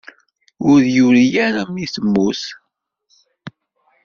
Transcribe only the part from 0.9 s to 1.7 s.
iru ara